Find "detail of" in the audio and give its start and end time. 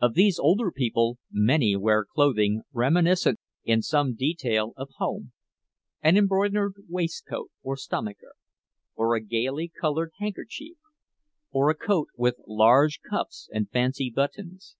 4.16-4.88